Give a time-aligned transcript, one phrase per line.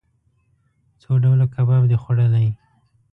[1.01, 2.47] څو ډوله کباب د خوړلئ؟